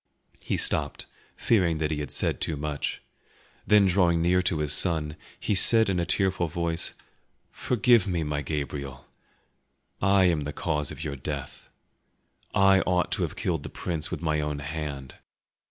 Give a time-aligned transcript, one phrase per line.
[0.39, 1.05] He stopped,
[1.35, 3.03] fearing that he had said too much;
[3.67, 6.95] then drawing near to his son, he said in a tearful voice,
[7.51, 9.05] "Forgive me, my Gabriel;
[10.01, 11.69] I am the cause of your death.
[12.51, 15.17] I ought to have killed the prince with my own hand.